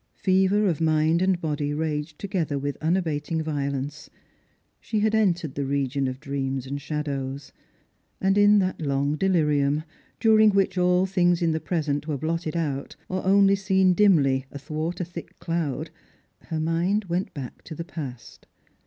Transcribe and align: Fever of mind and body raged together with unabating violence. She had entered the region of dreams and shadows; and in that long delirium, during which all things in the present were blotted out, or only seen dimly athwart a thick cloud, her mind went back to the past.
Fever 0.15 0.65
of 0.65 0.81
mind 0.81 1.21
and 1.21 1.39
body 1.39 1.75
raged 1.75 2.17
together 2.17 2.57
with 2.57 2.75
unabating 2.81 3.43
violence. 3.43 4.09
She 4.79 5.01
had 5.01 5.13
entered 5.13 5.53
the 5.53 5.63
region 5.63 6.07
of 6.07 6.19
dreams 6.19 6.65
and 6.65 6.81
shadows; 6.81 7.51
and 8.19 8.35
in 8.35 8.57
that 8.57 8.81
long 8.81 9.15
delirium, 9.15 9.83
during 10.19 10.49
which 10.49 10.75
all 10.75 11.05
things 11.05 11.39
in 11.43 11.51
the 11.51 11.59
present 11.59 12.07
were 12.07 12.17
blotted 12.17 12.57
out, 12.57 12.95
or 13.09 13.23
only 13.23 13.55
seen 13.55 13.93
dimly 13.93 14.47
athwart 14.51 14.99
a 14.99 15.05
thick 15.05 15.37
cloud, 15.37 15.91
her 16.45 16.59
mind 16.59 17.05
went 17.05 17.31
back 17.35 17.61
to 17.65 17.75
the 17.75 17.85
past. 17.85 18.47